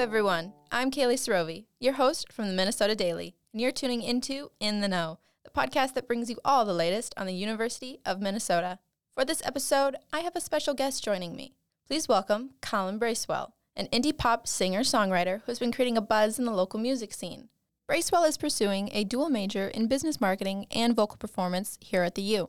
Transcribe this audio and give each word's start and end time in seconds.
everyone. 0.00 0.54
I'm 0.72 0.90
Kaylee 0.90 1.16
Sarovi, 1.16 1.66
your 1.78 1.92
host 1.92 2.32
from 2.32 2.48
the 2.48 2.54
Minnesota 2.54 2.94
Daily, 2.94 3.34
and 3.52 3.60
you're 3.60 3.70
tuning 3.70 4.00
into 4.00 4.50
In 4.58 4.80
the 4.80 4.88
Know, 4.88 5.18
the 5.44 5.50
podcast 5.50 5.92
that 5.92 6.06
brings 6.06 6.30
you 6.30 6.38
all 6.42 6.64
the 6.64 6.72
latest 6.72 7.12
on 7.18 7.26
the 7.26 7.34
University 7.34 8.00
of 8.06 8.18
Minnesota. 8.18 8.78
For 9.14 9.26
this 9.26 9.42
episode, 9.44 9.96
I 10.10 10.20
have 10.20 10.34
a 10.34 10.40
special 10.40 10.72
guest 10.72 11.04
joining 11.04 11.36
me. 11.36 11.52
Please 11.86 12.08
welcome 12.08 12.52
Colin 12.62 12.96
Bracewell, 12.98 13.52
an 13.76 13.88
indie 13.88 14.16
pop 14.16 14.48
singer 14.48 14.80
songwriter 14.80 15.42
who's 15.44 15.58
been 15.58 15.70
creating 15.70 15.98
a 15.98 16.00
buzz 16.00 16.38
in 16.38 16.46
the 16.46 16.50
local 16.50 16.80
music 16.80 17.12
scene. 17.12 17.50
Bracewell 17.86 18.24
is 18.24 18.38
pursuing 18.38 18.88
a 18.94 19.04
dual 19.04 19.28
major 19.28 19.68
in 19.68 19.86
business 19.86 20.18
marketing 20.18 20.64
and 20.74 20.96
vocal 20.96 21.18
performance 21.18 21.76
here 21.78 22.04
at 22.04 22.14
the 22.14 22.22
U. 22.22 22.48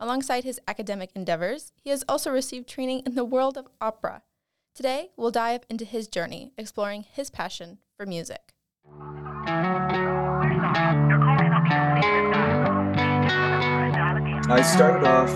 Alongside 0.00 0.44
his 0.44 0.60
academic 0.66 1.10
endeavors, 1.14 1.72
he 1.84 1.90
has 1.90 2.04
also 2.08 2.30
received 2.30 2.66
training 2.66 3.02
in 3.04 3.16
the 3.16 3.24
world 3.26 3.58
of 3.58 3.68
opera. 3.82 4.22
Today, 4.76 5.08
we'll 5.16 5.30
dive 5.30 5.62
into 5.70 5.86
his 5.86 6.06
journey, 6.06 6.52
exploring 6.58 7.06
his 7.10 7.30
passion 7.30 7.78
for 7.96 8.04
music. 8.04 8.52
I 14.48 14.62
started 14.62 15.06
off 15.06 15.32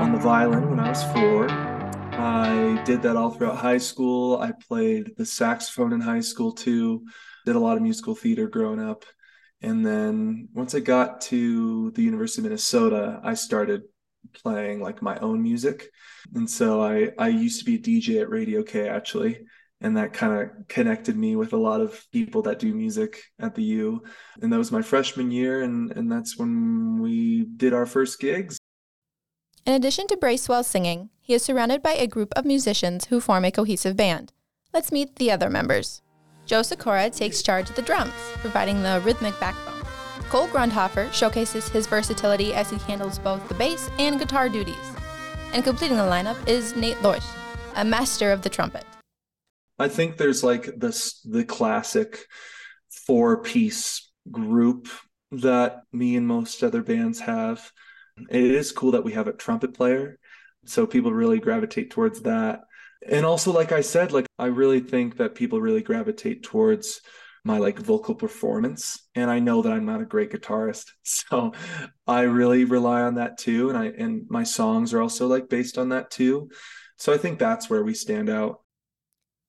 on 0.00 0.12
the 0.12 0.18
violin 0.18 0.70
when 0.70 0.80
I 0.80 0.88
was 0.88 1.04
four. 1.12 1.46
I 1.50 2.82
did 2.86 3.02
that 3.02 3.16
all 3.16 3.30
throughout 3.30 3.58
high 3.58 3.76
school. 3.76 4.38
I 4.38 4.52
played 4.66 5.12
the 5.18 5.26
saxophone 5.26 5.92
in 5.92 6.00
high 6.00 6.20
school 6.20 6.50
too 6.50 7.04
did 7.44 7.56
a 7.56 7.58
lot 7.58 7.76
of 7.76 7.82
musical 7.82 8.14
theater 8.14 8.48
growing 8.48 8.80
up. 8.80 9.04
And 9.62 9.84
then 9.84 10.48
once 10.54 10.74
I 10.74 10.80
got 10.80 11.20
to 11.22 11.90
the 11.90 12.02
University 12.02 12.40
of 12.40 12.44
Minnesota, 12.44 13.20
I 13.22 13.34
started 13.34 13.82
playing 14.32 14.80
like 14.80 15.02
my 15.02 15.18
own 15.18 15.42
music. 15.42 15.90
And 16.34 16.48
so 16.48 16.82
I 16.82 17.10
I 17.18 17.28
used 17.28 17.58
to 17.60 17.64
be 17.64 17.76
a 17.76 17.78
DJ 17.78 18.20
at 18.20 18.30
Radio 18.30 18.62
K 18.62 18.88
actually. 18.88 19.40
And 19.82 19.96
that 19.96 20.12
kind 20.12 20.34
of 20.34 20.68
connected 20.68 21.16
me 21.16 21.36
with 21.36 21.54
a 21.54 21.56
lot 21.56 21.80
of 21.80 22.04
people 22.12 22.42
that 22.42 22.58
do 22.58 22.74
music 22.74 23.22
at 23.38 23.54
the 23.54 23.62
U. 23.62 24.02
And 24.42 24.52
that 24.52 24.58
was 24.58 24.70
my 24.70 24.82
freshman 24.82 25.30
year. 25.30 25.62
And, 25.62 25.90
and 25.92 26.12
that's 26.12 26.36
when 26.36 27.00
we 27.00 27.46
did 27.56 27.72
our 27.72 27.86
first 27.86 28.20
gigs. 28.20 28.58
In 29.64 29.72
addition 29.72 30.06
to 30.08 30.18
Bracewell 30.18 30.64
singing, 30.64 31.08
he 31.20 31.32
is 31.32 31.42
surrounded 31.42 31.82
by 31.82 31.92
a 31.92 32.06
group 32.06 32.32
of 32.36 32.44
musicians 32.44 33.06
who 33.06 33.20
form 33.20 33.44
a 33.44 33.50
cohesive 33.50 33.96
band. 33.96 34.32
Let's 34.74 34.92
meet 34.92 35.16
the 35.16 35.30
other 35.30 35.48
members. 35.48 36.02
Joe 36.44 36.62
Sikora 36.62 37.08
takes 37.10 37.42
charge 37.42 37.70
of 37.70 37.76
the 37.76 37.82
drums, 37.82 38.12
providing 38.40 38.82
the 38.82 39.00
rhythmic 39.04 39.38
backbone. 39.38 39.69
Cole 40.30 40.46
Grundhofer 40.46 41.12
showcases 41.12 41.68
his 41.68 41.88
versatility 41.88 42.54
as 42.54 42.70
he 42.70 42.76
handles 42.78 43.18
both 43.18 43.46
the 43.48 43.54
bass 43.54 43.90
and 43.98 44.16
guitar 44.16 44.48
duties. 44.48 44.76
And 45.52 45.64
completing 45.64 45.96
the 45.96 46.04
lineup 46.04 46.36
is 46.46 46.76
Nate 46.76 47.02
Lorsch, 47.02 47.26
a 47.74 47.84
master 47.84 48.30
of 48.30 48.42
the 48.42 48.48
trumpet. 48.48 48.84
I 49.80 49.88
think 49.88 50.16
there's 50.16 50.44
like 50.44 50.66
this 50.76 51.20
the 51.22 51.44
classic 51.44 52.26
four 52.88 53.42
piece 53.42 54.08
group 54.30 54.86
that 55.32 55.82
me 55.92 56.14
and 56.14 56.28
most 56.28 56.62
other 56.62 56.82
bands 56.82 57.18
have. 57.18 57.72
It 58.30 58.42
is 58.42 58.70
cool 58.70 58.92
that 58.92 59.02
we 59.02 59.14
have 59.14 59.26
a 59.26 59.32
trumpet 59.32 59.74
player. 59.74 60.20
So 60.64 60.86
people 60.86 61.12
really 61.12 61.40
gravitate 61.40 61.90
towards 61.90 62.22
that 62.22 62.60
and 63.08 63.24
also 63.24 63.50
like 63.50 63.72
i 63.72 63.80
said 63.80 64.12
like 64.12 64.26
i 64.38 64.44
really 64.44 64.80
think 64.80 65.16
that 65.16 65.34
people 65.34 65.58
really 65.58 65.80
gravitate 65.80 66.42
towards 66.42 67.00
my 67.44 67.58
like 67.58 67.78
vocal 67.78 68.14
performance 68.14 69.08
and 69.14 69.30
i 69.30 69.38
know 69.38 69.62
that 69.62 69.72
i'm 69.72 69.86
not 69.86 70.00
a 70.00 70.06
great 70.06 70.30
guitarist. 70.30 70.86
So 71.02 71.52
i 72.06 72.22
really 72.22 72.64
rely 72.64 73.02
on 73.02 73.14
that 73.16 73.38
too 73.38 73.68
and 73.68 73.78
i 73.78 73.86
and 73.86 74.26
my 74.28 74.44
songs 74.44 74.92
are 74.92 75.00
also 75.00 75.26
like 75.26 75.48
based 75.48 75.78
on 75.78 75.90
that 75.90 76.10
too. 76.10 76.50
So 76.96 77.12
i 77.12 77.16
think 77.16 77.38
that's 77.38 77.70
where 77.70 77.82
we 77.82 77.94
stand 77.94 78.28
out. 78.28 78.60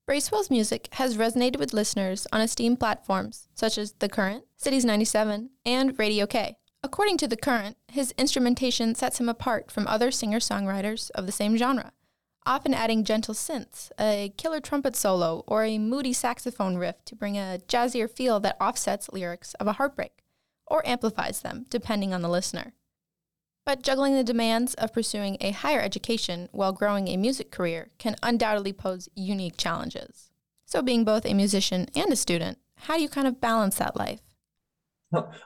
Bracewell's 0.08 0.50
music 0.50 0.90
has 0.94 1.18
resonated 1.18 1.60
with 1.60 1.74
listeners 1.74 2.28
on 2.34 2.42
esteemed 2.42 2.80
platforms 2.80 3.48
such 3.56 3.78
as 3.78 3.94
the 3.94 4.10
current 4.10 4.44
cities 4.58 4.86
97 4.86 5.50
and 5.66 5.98
radio 6.00 6.26
k. 6.26 6.58
According 6.84 7.18
to 7.18 7.28
the 7.28 7.38
current 7.38 7.78
his 7.88 8.14
instrumentation 8.18 8.96
sets 8.96 9.20
him 9.20 9.30
apart 9.30 9.72
from 9.72 9.88
other 9.88 10.12
singer-songwriters 10.12 11.12
of 11.12 11.26
the 11.26 11.32
same 11.32 11.56
genre 11.58 11.92
often 12.46 12.74
adding 12.74 13.04
gentle 13.04 13.34
synths, 13.34 13.92
a 14.00 14.34
killer 14.38 14.60
trumpet 14.60 14.96
solo, 14.96 15.44
or 15.48 15.64
a 15.64 15.78
moody 15.78 16.14
saxophone 16.14 16.78
riff 16.78 17.04
to 17.06 17.16
bring 17.16 17.38
a 17.38 17.60
jazzier 17.68 18.10
feel 18.10 18.40
that 18.40 18.58
offsets 18.60 19.10
lyrics 19.12 19.54
of 19.56 19.68
a 19.68 19.74
heartbreak, 19.74 20.24
or 20.68 20.86
amplifies 20.88 21.42
them, 21.42 21.66
depending 21.70 22.14
on 22.14 22.22
the 22.22 22.30
listener. 22.30 22.74
But 23.66 23.84
juggling 23.84 24.16
the 24.16 24.24
demands 24.24 24.74
of 24.76 24.94
pursuing 24.94 25.38
a 25.40 25.52
higher 25.52 25.82
education 25.82 26.50
while 26.52 26.74
growing 26.74 27.08
a 27.08 27.18
music 27.18 27.52
career 27.52 27.92
can 28.00 28.16
undoubtedly 28.24 28.74
pose 28.74 29.08
unique 29.16 29.58
challenges. 29.58 30.32
So, 30.66 30.82
being 30.82 31.04
both 31.04 31.26
a 31.26 31.34
musician 31.34 31.88
and 31.96 32.12
a 32.12 32.16
student, 32.16 32.58
how 32.76 32.96
do 32.96 33.04
you 33.04 33.10
kind 33.10 33.28
of 33.28 33.40
balance 33.40 33.76
that 33.76 33.96
life? 33.96 34.22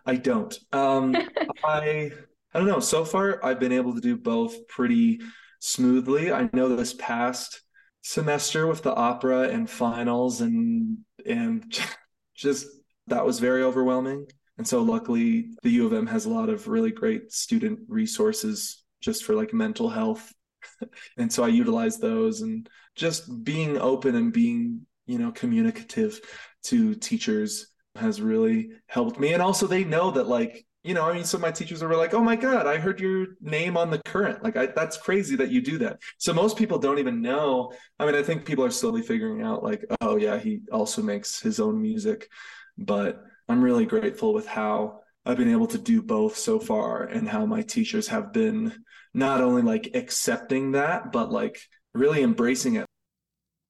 I 0.06 0.16
don't. 0.16 0.58
Um, 0.72 1.16
I 1.64 2.12
I 2.54 2.60
don't 2.60 2.68
know. 2.68 2.80
So 2.80 3.04
far, 3.04 3.44
I've 3.44 3.60
been 3.60 3.74
able 3.74 3.94
to 3.96 4.00
do 4.00 4.16
both 4.16 4.68
pretty 4.68 5.20
smoothly. 5.60 6.32
I 6.32 6.50
know 6.54 6.76
this 6.76 6.94
past 6.94 7.62
semester 8.02 8.68
with 8.68 8.84
the 8.84 8.94
opera 8.94 9.50
and 9.50 9.70
finals 9.70 10.42
and 10.42 11.00
and 11.26 11.64
just 12.36 12.68
that 13.08 13.26
was 13.26 13.40
very 13.40 13.64
overwhelming. 13.64 14.28
And 14.58 14.68
so 14.68 14.82
luckily 14.82 15.50
the 15.64 15.72
U 15.72 15.86
of 15.86 15.94
M 15.94 16.08
has 16.08 16.26
a 16.26 16.30
lot 16.30 16.50
of 16.50 16.68
really 16.68 16.92
great 16.92 17.32
student 17.32 17.80
resources 17.88 18.84
just 19.02 19.24
for 19.24 19.36
like 19.36 19.54
mental 19.54 19.90
health. 19.90 20.32
and 21.18 21.32
so 21.32 21.44
I 21.44 21.50
utilize 21.50 21.98
those 21.98 22.42
and 22.42 22.68
just 22.96 23.44
being 23.44 23.78
open 23.78 24.16
and 24.16 24.32
being, 24.32 24.86
you 25.06 25.20
know, 25.20 25.32
communicative 25.32 26.20
to 26.64 26.96
teachers 26.96 27.68
has 27.96 28.22
really 28.22 28.70
helped 28.88 29.20
me. 29.20 29.34
And 29.34 29.42
also 29.42 29.68
they 29.68 29.84
know 29.84 30.12
that 30.12 30.28
like 30.28 30.66
you 30.86 30.94
know, 30.94 31.10
I 31.10 31.14
mean, 31.14 31.24
so 31.24 31.40
my 31.40 31.50
teachers 31.50 31.82
were 31.82 31.96
like, 31.96 32.14
"Oh 32.14 32.22
my 32.22 32.36
God, 32.36 32.68
I 32.68 32.78
heard 32.78 33.00
your 33.00 33.28
name 33.42 33.76
on 33.76 33.90
the 33.90 34.00
current." 34.06 34.44
Like, 34.44 34.56
I, 34.56 34.68
that's 34.68 34.98
crazy 34.98 35.36
that 35.38 35.50
you 35.50 35.60
do 35.60 35.80
that. 35.80 36.00
So 36.20 36.32
most 36.32 36.58
people 36.58 36.78
don't 36.78 37.00
even 37.00 37.24
know. 37.24 37.74
I 38.00 38.06
mean, 38.06 38.14
I 38.14 38.22
think 38.22 38.46
people 38.46 38.64
are 38.64 38.70
slowly 38.70 39.02
figuring 39.02 39.42
out, 39.42 39.64
like, 39.64 39.84
oh 40.02 40.18
yeah, 40.18 40.38
he 40.38 40.62
also 40.72 41.02
makes 41.02 41.42
his 41.42 41.60
own 41.60 41.82
music. 41.82 42.30
But 42.78 43.24
I'm 43.50 43.64
really 43.64 43.86
grateful 43.88 44.32
with 44.32 44.46
how 44.46 45.00
I've 45.26 45.38
been 45.38 45.52
able 45.52 45.68
to 45.68 45.80
do 45.80 46.04
both 46.04 46.38
so 46.38 46.60
far, 46.60 47.06
and 47.06 47.28
how 47.28 47.48
my 47.48 47.64
teachers 47.64 48.08
have 48.10 48.32
been 48.32 48.72
not 49.14 49.42
only 49.42 49.64
like 49.64 49.92
accepting 49.96 50.74
that, 50.74 51.12
but 51.12 51.32
like 51.32 51.60
really 51.96 52.22
embracing 52.22 52.76
it. 52.76 52.86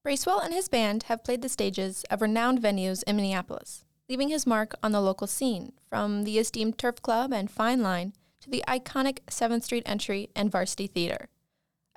Bracewell 0.04 0.42
and 0.42 0.54
his 0.54 0.68
band 0.68 1.04
have 1.04 1.24
played 1.24 1.42
the 1.42 1.50
stages 1.50 2.04
of 2.12 2.22
renowned 2.22 2.62
venues 2.62 3.04
in 3.08 3.16
Minneapolis 3.16 3.85
leaving 4.08 4.30
his 4.30 4.46
mark 4.46 4.76
on 4.84 4.92
the 4.92 5.02
local 5.02 5.28
scene, 5.28 5.74
from 5.90 6.24
the 6.24 6.38
esteemed 6.38 6.78
Turf 6.78 7.02
Club 7.02 7.34
and 7.34 7.50
Fine 7.50 7.82
Line 7.82 8.14
to 8.42 8.50
the 8.50 8.64
iconic 8.68 9.20
7th 9.28 9.64
Street 9.64 9.84
Entry 9.86 10.30
and 10.36 10.52
Varsity 10.52 10.88
Theater. 10.88 11.30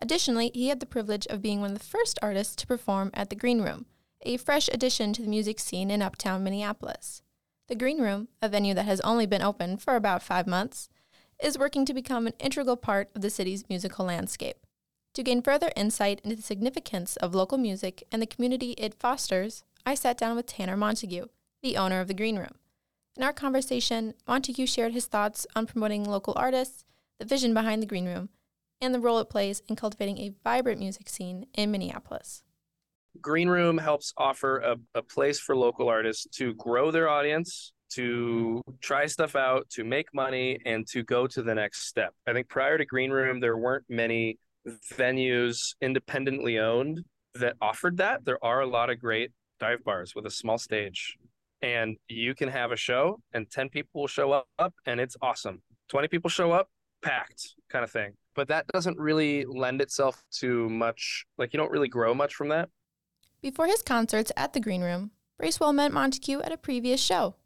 Additionally, 0.01 0.51
he 0.55 0.69
had 0.69 0.81
the 0.81 0.87
privilege 0.87 1.27
of 1.27 1.43
being 1.43 1.61
one 1.61 1.73
of 1.73 1.79
the 1.79 1.85
first 1.85 2.19
artists 2.23 2.57
to 2.57 2.67
perform 2.67 3.11
at 3.13 3.29
the 3.31 3.37
Green 3.37 3.61
Room, 3.61 3.87
a 4.23 4.37
fresh 4.37 4.69
addition 4.73 5.13
to 5.13 5.23
the 5.23 5.29
music 5.29 5.59
scene 5.61 5.91
in 5.91 6.03
uptown 6.03 6.43
Minneapolis. 6.43 7.23
The 7.69 7.75
Green 7.75 8.01
Room, 8.01 8.29
a 8.41 8.49
venue 8.49 8.75
that 8.75 8.87
has 8.87 9.01
only 9.01 9.27
been 9.27 9.43
open 9.43 9.77
for 9.77 9.97
about 9.97 10.23
five 10.23 10.47
months, 10.47 10.89
is 11.43 11.59
working 11.59 11.85
to 11.85 11.95
become 11.95 12.27
an 12.27 12.33
integral 12.39 12.77
part 12.77 13.11
of 13.15 13.21
the 13.21 13.31
city's 13.31 13.69
musical 13.69 14.07
landscape. 14.07 14.57
To 15.15 15.23
gain 15.23 15.43
further 15.43 15.71
insight 15.77 16.21
into 16.25 16.37
the 16.37 16.43
significance 16.43 17.17
of 17.17 17.35
local 17.35 17.59
music 17.59 18.05
and 18.11 18.23
the 18.23 18.27
community 18.27 18.73
it 18.73 18.95
fosters, 18.95 19.65
I 19.85 19.95
sat 19.95 20.17
down 20.17 20.37
with 20.37 20.47
Tanner 20.47 20.77
Montague, 20.77 21.27
the 21.63 21.77
owner 21.77 22.01
of 22.01 22.09
the 22.09 22.15
Green 22.15 22.37
Room. 22.37 22.55
In 23.17 23.23
our 23.25 23.32
conversation, 23.32 24.15
Montague 24.27 24.67
shared 24.67 24.93
his 24.93 25.06
thoughts 25.06 25.47
on 25.56 25.67
promoting 25.67 26.05
local 26.05 26.35
artists, 26.37 26.85
the 27.19 27.25
vision 27.25 27.53
behind 27.53 27.82
the 27.82 27.87
Green 27.87 28.06
Room, 28.06 28.29
and 28.81 28.94
the 28.94 29.00
role 29.00 29.19
it 29.19 29.29
plays 29.29 29.62
in 29.69 29.75
cultivating 29.75 30.19
a 30.19 30.32
vibrant 30.44 30.79
music 30.79 31.09
scene 31.09 31.47
in 31.55 31.73
Minneapolis. 31.73 32.43
Green 33.21 33.49
Room 33.49 33.79
helps 33.79 34.12
offer 34.17 34.59
a, 34.59 34.77
a 34.94 35.03
place 35.03 35.41
for 35.41 35.56
local 35.56 35.88
artists 35.88 36.29
to 36.37 36.55
grow 36.55 36.93
their 36.93 37.09
audience, 37.09 37.73
to 37.91 38.62
try 38.81 39.06
stuff 39.06 39.35
out, 39.35 39.69
to 39.71 39.82
make 39.82 40.15
money, 40.15 40.59
and 40.65 40.87
to 40.87 41.03
go 41.03 41.27
to 41.27 41.43
the 41.43 41.55
next 41.55 41.88
step. 41.88 42.15
I 42.27 42.32
think 42.32 42.49
prior 42.49 42.79
to 42.79 42.85
Green 42.85 43.11
Room, 43.11 43.41
there 43.41 43.56
weren't 43.56 43.85
many 43.88 44.38
venues 44.93 45.75
independently 45.81 46.59
owned 46.59 47.03
that 47.35 47.56
offered 47.61 47.97
that. 47.97 48.25
There 48.25 48.43
are 48.44 48.61
a 48.61 48.67
lot 48.67 48.91
of 48.91 49.00
great 49.00 49.32
dive 49.59 49.82
bars 49.82 50.15
with 50.15 50.27
a 50.27 50.31
small 50.31 50.59
stage 50.59 51.19
and 51.62 51.96
you 52.08 52.34
can 52.34 52.49
have 52.49 52.72
a 52.72 52.76
show 52.76 53.20
and 53.32 53.50
10 53.50 53.69
people 53.69 54.00
will 54.00 54.08
show 54.08 54.44
up 54.58 54.75
and 54.87 55.00
it's 55.00 55.16
awesome. 55.22 55.62
20 55.88 56.08
people 56.08 56.31
show 56.31 56.52
up 56.52 56.69
packed 57.02 57.55
kind 57.69 57.84
of 57.84 57.90
thing. 57.90 58.12
But 58.34 58.49
that 58.49 58.66
doesn't 58.69 58.99
really 58.99 59.44
lend 59.44 59.81
itself 59.81 60.22
to 60.40 60.69
much 60.69 61.25
like 61.38 61.52
you 61.52 61.58
don't 61.58 61.70
really 61.70 61.88
grow 61.88 62.14
much 62.14 62.34
from 62.34 62.49
that. 62.49 62.69
Before 63.40 63.66
his 63.66 63.82
concerts 63.82 64.32
at 64.37 64.52
the 64.52 64.60
green 64.60 64.82
room 64.82 65.10
bracewell 65.38 65.72
met 65.72 65.93
montague 65.93 66.40
at 66.40 66.52
a 66.52 66.56
previous 66.56 67.00
show. 67.00 67.37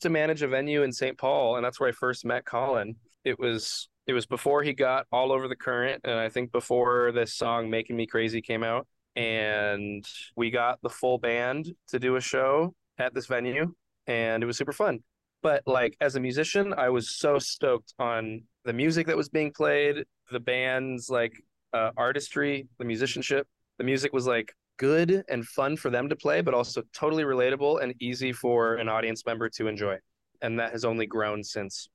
To 0.00 0.10
manage 0.10 0.42
a 0.42 0.48
venue 0.48 0.82
in 0.82 0.92
st 0.92 1.18
paul 1.18 1.56
and 1.56 1.64
that's 1.64 1.80
where 1.80 1.88
i 1.88 1.92
first 1.92 2.24
met 2.24 2.44
colin. 2.44 2.96
It 3.24 3.38
was 3.38 3.88
it 4.06 4.12
was 4.12 4.26
before 4.26 4.62
he 4.62 4.72
got 4.72 5.06
all 5.12 5.32
over 5.32 5.48
the 5.48 5.56
current 5.56 6.00
and 6.04 6.14
i 6.18 6.28
think 6.28 6.52
before 6.52 7.12
this 7.12 7.34
song 7.34 7.68
making 7.70 7.96
me 7.96 8.06
crazy 8.06 8.40
came 8.40 8.62
out 8.62 8.86
and 9.16 10.04
we 10.36 10.50
got 10.50 10.80
the 10.82 10.88
full 10.88 11.18
band 11.18 11.74
to 11.88 11.98
do 11.98 12.16
a 12.16 12.20
show 12.20 12.74
at 12.98 13.14
this 13.14 13.26
venue, 13.26 13.72
and 14.06 14.42
it 14.42 14.46
was 14.46 14.56
super 14.56 14.72
fun. 14.72 15.00
But 15.42 15.62
like 15.66 15.96
as 16.00 16.16
a 16.16 16.20
musician, 16.20 16.74
I 16.76 16.88
was 16.88 17.16
so 17.16 17.38
stoked 17.38 17.94
on 17.98 18.42
the 18.64 18.72
music 18.72 19.06
that 19.06 19.16
was 19.16 19.28
being 19.28 19.52
played, 19.52 20.04
the 20.30 20.40
band's 20.40 21.08
like 21.08 21.32
uh, 21.72 21.90
artistry, 21.96 22.66
the 22.78 22.84
musicianship. 22.84 23.46
The 23.78 23.84
music 23.84 24.12
was 24.12 24.26
like 24.26 24.52
good 24.78 25.24
and 25.28 25.46
fun 25.46 25.76
for 25.76 25.90
them 25.90 26.08
to 26.08 26.16
play, 26.16 26.40
but 26.40 26.54
also 26.54 26.82
totally 26.92 27.24
relatable 27.24 27.82
and 27.82 27.94
easy 28.00 28.32
for 28.32 28.76
an 28.76 28.88
audience 28.88 29.24
member 29.26 29.48
to 29.50 29.68
enjoy. 29.68 29.96
And 30.42 30.58
that 30.58 30.72
has 30.72 30.84
only 30.84 31.06
grown 31.06 31.42
since. 31.44 31.88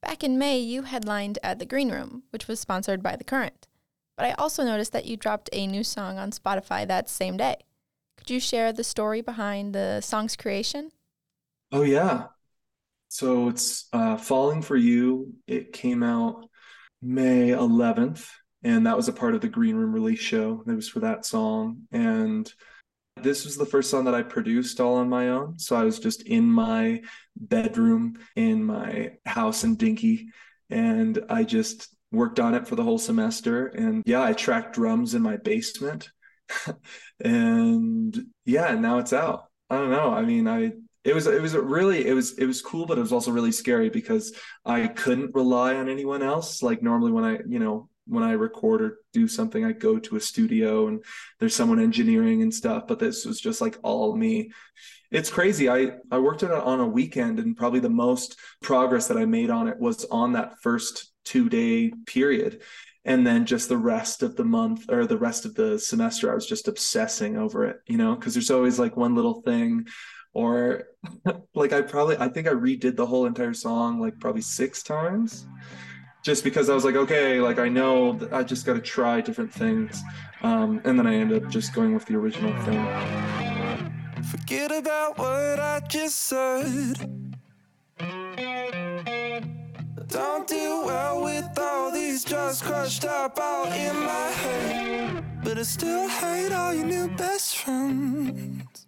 Back 0.00 0.24
in 0.24 0.38
May, 0.38 0.58
you 0.58 0.82
headlined 0.82 1.38
at 1.42 1.58
the 1.58 1.66
Green 1.66 1.90
Room, 1.90 2.22
which 2.30 2.48
was 2.48 2.58
sponsored 2.58 3.02
by 3.02 3.16
The 3.16 3.24
Current. 3.24 3.68
But 4.16 4.26
I 4.26 4.32
also 4.32 4.64
noticed 4.64 4.92
that 4.92 5.06
you 5.06 5.16
dropped 5.16 5.50
a 5.52 5.66
new 5.66 5.84
song 5.84 6.18
on 6.18 6.30
Spotify 6.30 6.86
that 6.86 7.08
same 7.10 7.36
day. 7.36 7.56
Could 8.20 8.30
you 8.30 8.40
share 8.40 8.72
the 8.72 8.84
story 8.84 9.22
behind 9.22 9.74
the 9.74 10.00
song's 10.02 10.36
creation? 10.36 10.92
Oh, 11.72 11.82
yeah. 11.82 12.26
So 13.08 13.48
it's 13.48 13.88
uh, 13.92 14.16
Falling 14.16 14.62
for 14.62 14.76
You. 14.76 15.34
It 15.46 15.72
came 15.72 16.02
out 16.02 16.48
May 17.02 17.48
11th, 17.48 18.28
and 18.62 18.86
that 18.86 18.96
was 18.96 19.08
a 19.08 19.12
part 19.12 19.34
of 19.34 19.40
the 19.40 19.48
Green 19.48 19.74
Room 19.74 19.92
release 19.92 20.20
show. 20.20 20.62
It 20.66 20.72
was 20.72 20.88
for 20.88 21.00
that 21.00 21.24
song. 21.24 21.88
And 21.90 22.52
this 23.16 23.44
was 23.44 23.56
the 23.56 23.66
first 23.66 23.90
song 23.90 24.04
that 24.04 24.14
I 24.14 24.22
produced 24.22 24.80
all 24.80 24.96
on 24.96 25.08
my 25.08 25.30
own. 25.30 25.58
So 25.58 25.76
I 25.76 25.82
was 25.84 25.98
just 25.98 26.22
in 26.22 26.44
my 26.44 27.02
bedroom 27.36 28.18
in 28.36 28.62
my 28.62 29.12
house 29.24 29.64
in 29.64 29.76
Dinky, 29.76 30.28
and 30.68 31.18
I 31.28 31.44
just 31.44 31.88
worked 32.12 32.38
on 32.38 32.54
it 32.54 32.68
for 32.68 32.76
the 32.76 32.84
whole 32.84 32.98
semester. 32.98 33.66
And 33.66 34.02
yeah, 34.06 34.22
I 34.22 34.34
tracked 34.34 34.74
drums 34.74 35.14
in 35.14 35.22
my 35.22 35.36
basement. 35.36 36.10
and 37.24 38.16
yeah, 38.44 38.74
now 38.74 38.98
it's 38.98 39.12
out. 39.12 39.44
I 39.68 39.76
don't 39.76 39.90
know. 39.90 40.12
I 40.12 40.22
mean, 40.22 40.48
I 40.48 40.72
it 41.04 41.14
was 41.14 41.26
it 41.26 41.40
was 41.40 41.54
really 41.54 42.06
it 42.06 42.12
was 42.12 42.38
it 42.38 42.44
was 42.44 42.60
cool 42.60 42.84
but 42.84 42.98
it 42.98 43.00
was 43.00 43.12
also 43.12 43.30
really 43.30 43.52
scary 43.52 43.88
because 43.88 44.34
i 44.66 44.86
couldn't 44.86 45.34
rely 45.34 45.74
on 45.74 45.88
anyone 45.88 46.22
else 46.22 46.62
like 46.62 46.82
normally 46.82 47.10
when 47.10 47.24
i 47.24 47.38
you 47.48 47.58
know 47.58 47.88
when 48.10 48.24
I 48.24 48.32
record 48.32 48.82
or 48.82 48.98
do 49.12 49.28
something, 49.28 49.64
I 49.64 49.70
go 49.70 49.98
to 49.98 50.16
a 50.16 50.20
studio 50.20 50.88
and 50.88 51.02
there's 51.38 51.54
someone 51.54 51.78
engineering 51.78 52.42
and 52.42 52.52
stuff, 52.52 52.88
but 52.88 52.98
this 52.98 53.24
was 53.24 53.40
just 53.40 53.60
like 53.60 53.78
all 53.82 54.16
me. 54.16 54.50
It's 55.12 55.30
crazy. 55.30 55.68
I, 55.70 55.92
I 56.10 56.18
worked 56.18 56.42
on 56.42 56.50
it 56.50 56.56
on 56.56 56.80
a 56.80 56.86
weekend 56.86 57.38
and 57.38 57.56
probably 57.56 57.80
the 57.80 57.88
most 57.88 58.36
progress 58.62 59.06
that 59.08 59.16
I 59.16 59.26
made 59.26 59.50
on 59.50 59.68
it 59.68 59.78
was 59.78 60.04
on 60.06 60.32
that 60.32 60.60
first 60.60 61.12
two 61.24 61.48
day 61.48 61.92
period. 62.06 62.62
And 63.04 63.26
then 63.26 63.46
just 63.46 63.68
the 63.68 63.78
rest 63.78 64.22
of 64.22 64.36
the 64.36 64.44
month 64.44 64.90
or 64.90 65.06
the 65.06 65.16
rest 65.16 65.46
of 65.46 65.54
the 65.54 65.78
semester, 65.78 66.30
I 66.30 66.34
was 66.34 66.46
just 66.46 66.68
obsessing 66.68 67.38
over 67.38 67.64
it, 67.64 67.80
you 67.86 67.96
know, 67.96 68.14
because 68.14 68.34
there's 68.34 68.50
always 68.50 68.78
like 68.78 68.96
one 68.96 69.14
little 69.14 69.40
thing 69.42 69.86
or 70.32 70.84
like 71.54 71.72
I 71.72 71.80
probably 71.82 72.16
I 72.18 72.28
think 72.28 72.46
I 72.46 72.52
redid 72.52 72.96
the 72.96 73.06
whole 73.06 73.26
entire 73.26 73.54
song 73.54 74.00
like 74.00 74.18
probably 74.20 74.42
six 74.42 74.82
times 74.82 75.46
just 76.22 76.44
because 76.44 76.68
I 76.68 76.74
was 76.74 76.84
like, 76.84 76.96
okay, 76.96 77.40
like 77.40 77.58
I 77.58 77.68
know 77.68 78.18
I 78.30 78.42
just 78.42 78.66
got 78.66 78.74
to 78.74 78.80
try 78.80 79.20
different 79.20 79.52
things. 79.52 80.02
Um, 80.42 80.80
and 80.84 80.98
then 80.98 81.06
I 81.06 81.14
ended 81.14 81.42
up 81.44 81.50
just 81.50 81.74
going 81.74 81.94
with 81.94 82.04
the 82.04 82.16
original 82.16 82.52
thing. 82.62 82.84
Forget 84.24 84.70
about 84.70 85.18
what 85.18 85.58
I 85.58 85.80
just 85.88 86.16
said. 86.16 87.26
Don't 90.08 90.46
do 90.46 90.82
well 90.84 91.22
with 91.22 91.58
all 92.20 92.48
these 92.48 92.58
just 92.58 92.64
crushed 92.64 93.04
up 93.04 93.38
out 93.38 93.72
in 93.72 93.96
my 93.96 94.30
head. 94.30 95.24
But 95.42 95.58
I 95.58 95.62
still 95.62 96.08
hate 96.08 96.52
all 96.52 96.74
your 96.74 96.86
new 96.86 97.08
best 97.16 97.56
friends. 97.56 98.86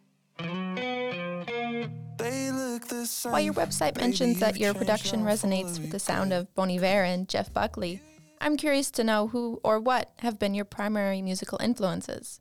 While 3.25 3.41
your 3.41 3.55
website 3.55 3.97
mentions 3.97 4.39
that 4.41 4.59
your 4.59 4.75
production 4.75 5.23
resonates 5.25 5.81
with 5.81 5.91
the 5.91 5.99
sound 5.99 6.33
of 6.33 6.53
Bon 6.55 6.71
Iver 6.71 7.05
and 7.05 7.29
Jeff 7.29 7.53
Buckley, 7.53 8.03
I'm 8.41 8.57
curious 8.57 8.91
to 8.93 9.05
know 9.05 9.29
who 9.29 9.61
or 9.65 9.81
what 9.81 10.13
have 10.19 10.39
been 10.39 10.55
your 10.55 10.65
primary 10.65 11.23
musical 11.23 11.59
influences. 11.63 12.41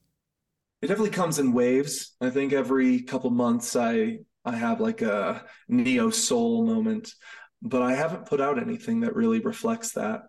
It 0.81 0.87
definitely 0.87 1.11
comes 1.11 1.39
in 1.39 1.53
waves. 1.53 2.15
I 2.21 2.31
think 2.31 2.53
every 2.53 3.01
couple 3.01 3.29
months 3.29 3.75
I 3.75 4.19
I 4.43 4.55
have 4.55 4.81
like 4.81 5.01
a 5.03 5.45
neo 5.67 6.09
soul 6.09 6.65
moment, 6.65 7.13
but 7.61 7.83
I 7.83 7.93
haven't 7.93 8.25
put 8.25 8.41
out 8.41 8.61
anything 8.61 9.01
that 9.01 9.15
really 9.15 9.39
reflects 9.39 9.93
that. 9.93 10.21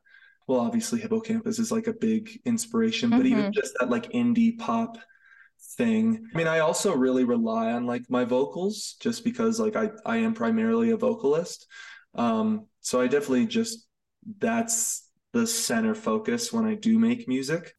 Well, 0.47 0.61
obviously 0.61 1.00
Hippo 1.00 1.21
Campus 1.21 1.59
is 1.59 1.73
like 1.73 1.87
a 1.87 1.93
big 1.93 2.41
inspiration, 2.44 3.11
but 3.11 3.21
mm-hmm. 3.21 3.27
even 3.27 3.53
just 3.53 3.75
that 3.79 3.91
like 3.91 4.11
indie 4.12 4.59
pop 4.59 4.99
thing. 5.77 6.27
I 6.35 6.37
mean, 6.37 6.49
I 6.49 6.59
also 6.61 6.94
really 6.94 7.25
rely 7.25 7.73
on 7.73 7.87
like 7.87 8.03
my 8.09 8.25
vocals 8.25 8.97
just 9.00 9.25
because 9.25 9.61
like 9.61 9.77
I 9.77 9.91
I 10.05 10.19
am 10.19 10.35
primarily 10.35 10.91
a 10.91 10.97
vocalist. 10.97 11.67
Um 12.15 12.67
so 12.81 13.00
I 13.00 13.06
definitely 13.06 13.47
just 13.47 13.87
that's 14.39 15.09
the 15.33 15.47
center 15.47 15.94
focus 15.94 16.53
when 16.53 16.65
I 16.65 16.75
do 16.75 16.99
make 16.99 17.29
music. 17.29 17.75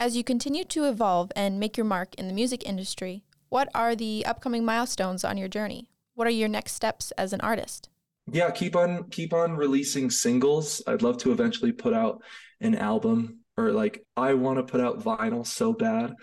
As 0.00 0.16
you 0.16 0.24
continue 0.24 0.64
to 0.64 0.84
evolve 0.84 1.30
and 1.36 1.60
make 1.60 1.76
your 1.76 1.84
mark 1.84 2.14
in 2.16 2.28
the 2.28 2.34
music 2.34 2.66
industry, 2.66 3.24
what 3.48 3.68
are 3.74 3.94
the 3.94 4.24
upcoming 4.26 4.64
milestones 4.64 5.24
on 5.24 5.36
your 5.36 5.48
journey? 5.48 5.90
What 6.14 6.26
are 6.26 6.30
your 6.30 6.48
next 6.48 6.72
steps 6.72 7.12
as 7.12 7.32
an 7.32 7.40
artist? 7.40 7.88
Yeah, 8.30 8.50
keep 8.50 8.74
on 8.76 9.10
keep 9.10 9.32
on 9.32 9.56
releasing 9.56 10.10
singles. 10.10 10.82
I'd 10.86 11.02
love 11.02 11.18
to 11.18 11.32
eventually 11.32 11.72
put 11.72 11.92
out 11.92 12.22
an 12.60 12.74
album 12.74 13.40
or 13.56 13.72
like 13.72 14.04
I 14.16 14.34
want 14.34 14.58
to 14.58 14.62
put 14.62 14.80
out 14.80 15.00
vinyl 15.00 15.46
so 15.46 15.72
bad 15.72 16.14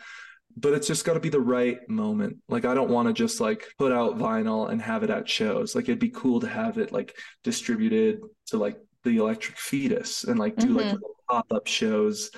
but 0.58 0.74
it's 0.74 0.88
just 0.88 1.06
got 1.06 1.14
to 1.14 1.20
be 1.20 1.30
the 1.30 1.40
right 1.40 1.78
moment. 1.90 2.38
Like 2.48 2.66
I 2.66 2.74
don't 2.74 2.90
want 2.90 3.08
to 3.08 3.14
just 3.14 3.40
like 3.40 3.66
put 3.78 3.92
out 3.92 4.18
vinyl 4.18 4.70
and 4.70 4.82
have 4.82 5.04
it 5.04 5.10
at 5.10 5.30
shows. 5.30 5.76
Like 5.76 5.86
it'd 5.86 6.00
be 6.00 6.10
cool 6.10 6.40
to 6.42 6.48
have 6.48 6.78
it 6.78 6.92
like 6.92 7.18
distributed 7.44 8.20
to 8.48 8.58
like 8.58 8.78
the 9.04 9.18
Electric 9.18 9.58
Fetus 9.58 10.24
and 10.24 10.40
like 10.40 10.56
do 10.56 10.68
mm-hmm. 10.68 10.78
like 10.78 10.98
pop 11.30 11.52
up 11.52 11.68
shows. 11.68 12.32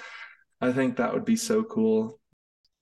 I 0.61 0.71
think 0.71 0.97
that 0.97 1.13
would 1.13 1.25
be 1.25 1.35
so 1.35 1.63
cool. 1.63 2.19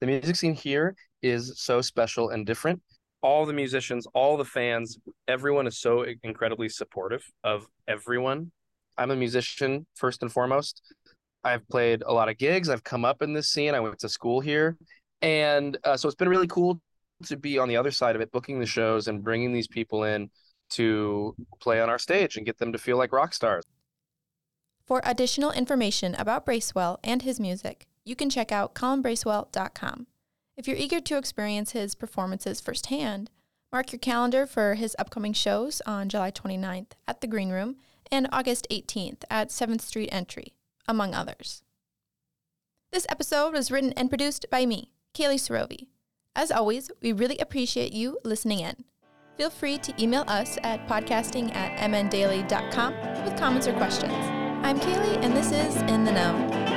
The 0.00 0.06
music 0.06 0.36
scene 0.36 0.54
here 0.54 0.94
is 1.22 1.60
so 1.60 1.80
special 1.80 2.30
and 2.30 2.46
different. 2.46 2.82
All 3.22 3.46
the 3.46 3.52
musicians, 3.52 4.06
all 4.14 4.36
the 4.36 4.44
fans, 4.44 4.98
everyone 5.28 5.66
is 5.66 5.78
so 5.78 6.04
incredibly 6.22 6.68
supportive 6.68 7.22
of 7.44 7.66
everyone. 7.86 8.50
I'm 8.98 9.10
a 9.10 9.16
musician 9.16 9.86
first 9.94 10.22
and 10.22 10.32
foremost. 10.32 10.82
I've 11.44 11.66
played 11.68 12.02
a 12.04 12.12
lot 12.12 12.28
of 12.28 12.38
gigs. 12.38 12.68
I've 12.68 12.84
come 12.84 13.04
up 13.04 13.22
in 13.22 13.32
this 13.32 13.48
scene. 13.48 13.74
I 13.74 13.80
went 13.80 13.98
to 14.00 14.08
school 14.08 14.40
here 14.40 14.76
and 15.22 15.78
uh, 15.84 15.96
so 15.96 16.08
it's 16.08 16.16
been 16.16 16.28
really 16.28 16.48
cool 16.48 16.80
to 17.26 17.36
be 17.36 17.56
on 17.56 17.68
the 17.68 17.76
other 17.76 17.92
side 17.92 18.16
of 18.16 18.20
it, 18.20 18.32
booking 18.32 18.58
the 18.58 18.66
shows 18.66 19.08
and 19.08 19.22
bringing 19.22 19.52
these 19.52 19.68
people 19.68 20.02
in 20.04 20.28
to 20.70 21.34
play 21.60 21.80
on 21.80 21.88
our 21.88 21.98
stage 21.98 22.36
and 22.36 22.44
get 22.44 22.58
them 22.58 22.72
to 22.72 22.78
feel 22.78 22.96
like 22.96 23.12
rock 23.12 23.32
stars. 23.32 23.64
For 24.84 25.00
additional 25.04 25.52
information 25.52 26.14
about 26.16 26.44
Bracewell 26.44 26.98
and 27.04 27.22
his 27.22 27.38
music, 27.38 27.86
you 28.04 28.16
can 28.16 28.28
check 28.28 28.50
out 28.50 28.74
colinbracewell.com. 28.74 30.06
If 30.56 30.68
you're 30.68 30.76
eager 30.76 31.00
to 31.00 31.16
experience 31.16 31.72
his 31.72 31.94
performances 31.94 32.60
firsthand, 32.60 33.30
mark 33.72 33.92
your 33.92 33.98
calendar 33.98 34.46
for 34.46 34.74
his 34.74 34.94
upcoming 34.98 35.32
shows 35.32 35.80
on 35.86 36.08
July 36.08 36.30
29th 36.30 36.92
at 37.08 37.20
the 37.20 37.26
Green 37.26 37.50
Room 37.50 37.76
and 38.10 38.28
August 38.30 38.66
18th 38.70 39.24
at 39.30 39.48
7th 39.48 39.80
Street 39.80 40.10
Entry, 40.12 40.52
among 40.86 41.14
others. 41.14 41.62
This 42.92 43.06
episode 43.08 43.54
was 43.54 43.70
written 43.70 43.94
and 43.94 44.10
produced 44.10 44.44
by 44.50 44.66
me, 44.66 44.90
Kaylee 45.14 45.36
Sorovi. 45.36 45.86
As 46.36 46.50
always, 46.50 46.90
we 47.00 47.12
really 47.12 47.38
appreciate 47.38 47.94
you 47.94 48.18
listening 48.22 48.60
in. 48.60 48.84
Feel 49.38 49.48
free 49.48 49.78
to 49.78 50.02
email 50.02 50.24
us 50.28 50.58
at 50.62 50.86
podcasting 50.86 51.54
at 51.54 51.78
mndaily.com 51.78 53.24
with 53.24 53.38
comments 53.38 53.66
or 53.66 53.72
questions. 53.72 54.12
I'm 54.12 54.78
Kaylee, 54.78 55.24
and 55.24 55.34
this 55.34 55.50
is 55.50 55.76
In 55.90 56.04
the 56.04 56.12
Know. 56.12 56.71